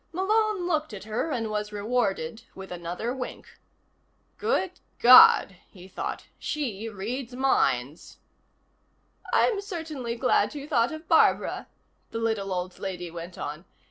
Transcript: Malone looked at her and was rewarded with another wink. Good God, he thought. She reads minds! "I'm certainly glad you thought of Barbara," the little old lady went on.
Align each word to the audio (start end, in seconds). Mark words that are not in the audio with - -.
Malone 0.11 0.65
looked 0.65 0.93
at 0.95 1.03
her 1.03 1.29
and 1.29 1.51
was 1.51 1.71
rewarded 1.71 2.41
with 2.55 2.71
another 2.71 3.13
wink. 3.13 3.59
Good 4.39 4.79
God, 4.97 5.57
he 5.69 5.87
thought. 5.87 6.25
She 6.39 6.89
reads 6.89 7.35
minds! 7.35 8.17
"I'm 9.31 9.61
certainly 9.61 10.15
glad 10.15 10.55
you 10.55 10.67
thought 10.67 10.91
of 10.91 11.07
Barbara," 11.07 11.67
the 12.09 12.17
little 12.17 12.51
old 12.51 12.79
lady 12.79 13.11
went 13.11 13.37
on. 13.37 13.63